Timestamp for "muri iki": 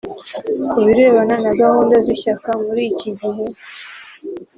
2.63-3.09